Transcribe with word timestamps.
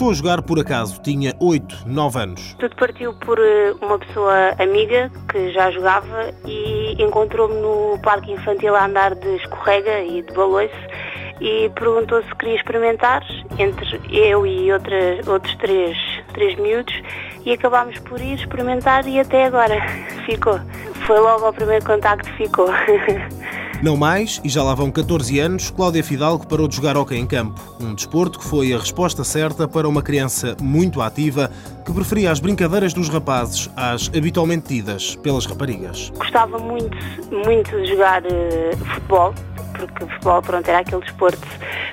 Começou 0.00 0.12
a 0.12 0.14
jogar 0.14 0.42
por 0.42 0.58
acaso, 0.58 0.98
tinha 1.02 1.34
8, 1.40 1.82
9 1.84 2.18
anos. 2.18 2.54
Tudo 2.58 2.74
partiu 2.76 3.12
por 3.14 3.38
eh, 3.38 3.74
uma 3.82 3.98
pessoa 3.98 4.54
amiga 4.58 5.10
que 5.28 5.52
já 5.52 5.70
jogava 5.72 6.32
e 6.46 6.94
encontrou-me 7.02 7.60
no 7.60 7.98
parque 8.02 8.32
infantil 8.32 8.74
a 8.76 8.86
andar 8.86 9.14
de 9.14 9.36
escorrega 9.36 10.00
e 10.04 10.22
de 10.22 10.32
baloiço 10.32 10.72
e 11.40 11.70
perguntou 11.74 12.22
se 12.22 12.34
queria 12.36 12.56
experimentar 12.56 13.22
entre 13.58 14.00
eu 14.10 14.46
e 14.46 14.72
outras, 14.72 15.26
outros 15.26 15.54
três, 15.56 15.96
três 16.30 16.58
miúdos 16.58 16.94
e 17.44 17.52
acabámos 17.52 17.98
por 18.00 18.20
ir 18.20 18.34
experimentar 18.34 19.06
e 19.06 19.20
até 19.20 19.46
agora 19.46 19.76
ficou. 20.26 20.60
Foi 21.06 21.18
logo 21.18 21.44
ao 21.44 21.52
primeiro 21.52 21.84
contacto 21.84 22.28
ficou. 22.34 22.68
Não 23.82 23.96
mais, 23.96 24.42
e 24.44 24.48
já 24.50 24.62
lá 24.62 24.74
vão 24.74 24.90
14 24.90 25.38
anos, 25.38 25.70
Cláudia 25.70 26.04
Fidalgo 26.04 26.46
parou 26.46 26.68
de 26.68 26.76
jogar 26.76 26.98
hóquei 26.98 27.16
em 27.16 27.26
campo. 27.26 27.58
Um 27.80 27.94
desporto 27.94 28.38
que 28.38 28.44
foi 28.44 28.74
a 28.74 28.78
resposta 28.78 29.24
certa 29.24 29.66
para 29.66 29.88
uma 29.88 30.02
criança 30.02 30.54
muito 30.60 31.00
ativa 31.00 31.50
que 31.82 31.90
preferia 31.90 32.30
as 32.30 32.40
brincadeiras 32.40 32.92
dos 32.92 33.08
rapazes 33.08 33.70
às 33.74 34.08
habitualmente 34.08 34.66
tidas 34.68 35.16
pelas 35.16 35.46
raparigas. 35.46 36.12
Gostava 36.14 36.58
muito, 36.58 36.94
muito 37.32 37.70
de 37.80 37.86
jogar 37.86 38.22
uh, 38.22 38.76
futebol, 38.84 39.34
porque 39.72 40.04
futebol 40.04 40.42
pronto, 40.42 40.68
era 40.68 40.80
aquele 40.80 41.00
desporto 41.00 41.48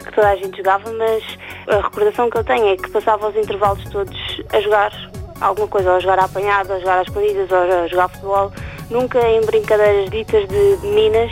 que 0.07 0.15
toda 0.15 0.29
a 0.29 0.35
gente 0.35 0.57
jogava, 0.57 0.91
mas 0.93 1.23
a 1.67 1.81
recordação 1.81 2.29
que 2.29 2.37
eu 2.37 2.43
tenho 2.43 2.67
é 2.67 2.77
que 2.77 2.89
passava 2.89 3.29
os 3.29 3.35
intervalos 3.35 3.83
todos 3.91 4.41
a 4.51 4.61
jogar 4.61 4.91
alguma 5.39 5.67
coisa, 5.67 5.91
ou 5.91 5.95
a 5.97 5.99
jogar 5.99 6.19
à 6.19 6.25
apanhada, 6.25 6.69
ou 6.69 6.77
a 6.77 6.79
jogar 6.79 6.99
às 6.99 7.07
escondidas, 7.07 7.51
ou 7.51 7.57
a 7.57 7.87
jogar 7.87 8.07
futebol, 8.09 8.51
nunca 8.89 9.19
em 9.29 9.41
brincadeiras 9.45 10.09
ditas 10.09 10.47
de 10.47 10.87
meninas 10.87 11.31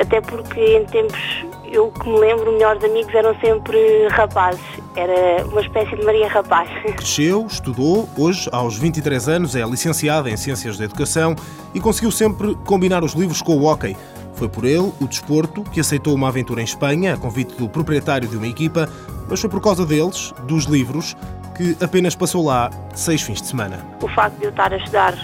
até 0.00 0.20
porque 0.20 0.60
em 0.60 0.84
tempos, 0.86 1.44
eu 1.70 1.90
que 1.90 2.08
me 2.08 2.18
lembro, 2.18 2.52
melhores 2.52 2.82
amigos 2.82 3.14
eram 3.14 3.38
sempre 3.40 4.08
rapazes. 4.08 4.60
Era 4.96 5.44
uma 5.46 5.60
espécie 5.60 5.94
de 5.96 6.04
Maria 6.04 6.28
Rapaz. 6.28 6.68
Cresceu, 6.96 7.46
estudou, 7.46 8.08
hoje, 8.16 8.48
aos 8.52 8.76
23 8.78 9.28
anos, 9.28 9.54
é 9.54 9.62
licenciada 9.62 10.30
em 10.30 10.36
Ciências 10.36 10.78
da 10.78 10.84
Educação 10.84 11.36
e 11.74 11.80
conseguiu 11.80 12.10
sempre 12.10 12.54
combinar 12.64 13.04
os 13.04 13.12
livros 13.12 13.42
com 13.42 13.56
o 13.56 13.64
hockey. 13.64 13.96
Foi 14.40 14.48
por 14.48 14.64
ele, 14.64 14.90
o 14.98 15.06
desporto, 15.06 15.62
que 15.64 15.80
aceitou 15.80 16.14
uma 16.14 16.28
aventura 16.28 16.62
em 16.62 16.64
Espanha, 16.64 17.12
a 17.12 17.16
convite 17.18 17.54
do 17.56 17.68
proprietário 17.68 18.26
de 18.26 18.38
uma 18.38 18.46
equipa, 18.46 18.88
mas 19.28 19.38
foi 19.38 19.50
por 19.50 19.60
causa 19.60 19.84
deles, 19.84 20.32
dos 20.44 20.64
livros, 20.64 21.14
que 21.54 21.76
apenas 21.84 22.14
passou 22.14 22.46
lá 22.46 22.70
seis 22.94 23.20
fins 23.20 23.42
de 23.42 23.48
semana. 23.48 23.86
O 24.00 24.08
facto 24.08 24.38
de 24.38 24.44
eu 24.44 24.48
estar 24.48 24.72
a 24.72 24.78
estudar 24.78 25.14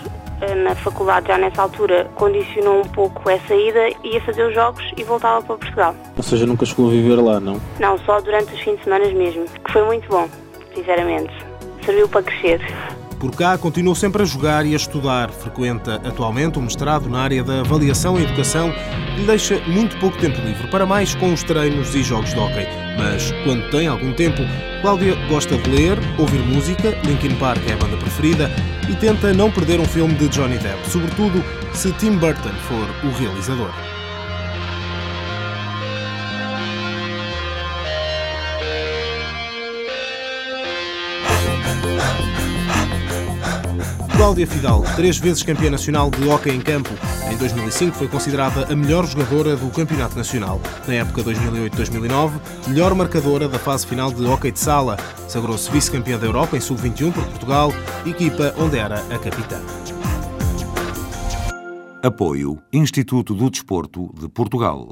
eh, 0.42 0.54
na 0.54 0.74
faculdade 0.74 1.28
já 1.28 1.38
nessa 1.38 1.62
altura 1.62 2.10
condicionou 2.14 2.80
um 2.80 2.88
pouco 2.88 3.30
essa 3.30 3.54
ida, 3.54 3.88
ia 4.04 4.20
fazer 4.20 4.48
os 4.48 4.54
jogos 4.54 4.84
e 4.98 5.02
voltava 5.02 5.40
para 5.42 5.56
Portugal. 5.56 5.96
Ou 6.14 6.22
seja, 6.22 6.44
nunca 6.44 6.66
chegou 6.66 6.88
a 6.88 6.90
viver 6.90 7.16
lá, 7.16 7.40
não? 7.40 7.58
Não, 7.80 7.96
só 8.00 8.20
durante 8.20 8.52
os 8.52 8.60
fins 8.60 8.76
de 8.76 8.84
semana 8.84 9.06
mesmo, 9.06 9.46
que 9.46 9.72
foi 9.72 9.82
muito 9.86 10.06
bom, 10.10 10.28
sinceramente. 10.74 11.32
Serviu 11.86 12.06
para 12.06 12.22
crescer. 12.22 12.60
Por 13.18 13.34
cá, 13.34 13.56
continuou 13.56 13.94
sempre 13.94 14.22
a 14.22 14.26
jogar 14.26 14.66
e 14.66 14.74
a 14.74 14.76
estudar. 14.76 15.30
Frequenta 15.30 15.94
atualmente 16.04 16.58
um 16.58 16.62
mestrado 16.62 17.08
na 17.08 17.20
área 17.20 17.42
da 17.42 17.60
avaliação 17.60 18.18
e 18.18 18.24
educação 18.24 18.72
e 19.18 19.24
deixa 19.24 19.58
muito 19.66 19.96
pouco 19.98 20.18
tempo 20.18 20.38
livre 20.42 20.68
para 20.68 20.84
mais 20.84 21.14
com 21.14 21.32
os 21.32 21.42
treinos 21.42 21.94
e 21.94 22.02
jogos 22.02 22.30
de 22.30 22.38
hóquei. 22.38 22.66
Mas, 22.98 23.32
quando 23.44 23.70
tem 23.70 23.86
algum 23.86 24.12
tempo, 24.12 24.42
Cláudia 24.82 25.14
gosta 25.28 25.56
de 25.56 25.70
ler, 25.70 25.98
ouvir 26.18 26.40
música, 26.40 26.90
Linkin 27.04 27.34
Park 27.36 27.60
é 27.68 27.72
a 27.72 27.76
banda 27.76 27.96
preferida 27.96 28.50
e 28.88 28.94
tenta 28.94 29.32
não 29.32 29.50
perder 29.50 29.80
um 29.80 29.86
filme 29.86 30.14
de 30.14 30.28
Johnny 30.28 30.58
Depp, 30.58 30.88
sobretudo 30.88 31.42
se 31.72 31.92
Tim 31.92 32.18
Burton 32.18 32.54
for 32.68 32.88
o 33.02 33.10
realizador. 33.18 33.95
Cláudia 44.16 44.46
Fidalgo, 44.46 44.86
três 44.96 45.18
vezes 45.18 45.42
campeã 45.42 45.70
nacional 45.70 46.10
de 46.10 46.28
hóquei 46.28 46.54
em 46.54 46.60
campo. 46.60 46.90
Em 47.30 47.36
2005 47.36 47.96
foi 47.96 48.08
considerada 48.08 48.72
a 48.72 48.74
melhor 48.74 49.06
jogadora 49.06 49.54
do 49.54 49.70
Campeonato 49.70 50.16
Nacional. 50.16 50.60
Na 50.88 50.94
época 50.94 51.22
2008-2009, 51.22 52.32
melhor 52.66 52.94
marcadora 52.94 53.48
da 53.48 53.58
fase 53.58 53.86
final 53.86 54.12
de 54.12 54.24
hóquei 54.24 54.50
de 54.50 54.58
sala. 54.58 54.96
Sagrou-se 55.28 55.70
vice-campeã 55.70 56.18
da 56.18 56.26
Europa 56.26 56.56
em 56.56 56.60
sub-21 56.60 57.12
por 57.12 57.24
Portugal, 57.24 57.72
equipa 58.04 58.54
onde 58.58 58.78
era 58.78 58.96
a 59.14 59.18
capitã. 59.18 59.60
Apoio 62.02 62.58
Instituto 62.72 63.34
do 63.34 63.48
Desporto 63.50 64.12
de 64.18 64.28
Portugal. 64.28 64.84